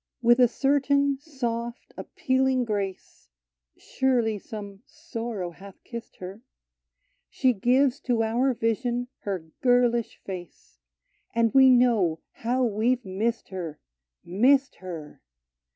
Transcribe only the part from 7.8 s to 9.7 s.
to our vision her